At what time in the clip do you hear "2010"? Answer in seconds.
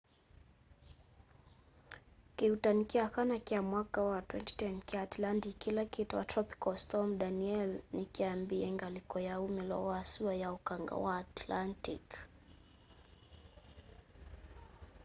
4.27-4.79